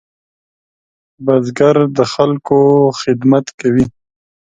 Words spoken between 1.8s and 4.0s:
د خلکو خدمت کوي